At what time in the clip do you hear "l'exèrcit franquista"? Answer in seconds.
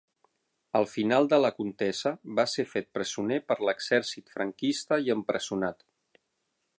3.69-4.99